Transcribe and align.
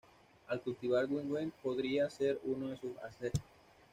El 0.49 0.59
cultivar 0.61 1.05
Wagener 1.05 1.51
podría 1.61 2.09
ser 2.09 2.39
uno 2.45 2.69
se 2.69 2.77
sus 2.81 2.97
ancestros. 3.03 3.43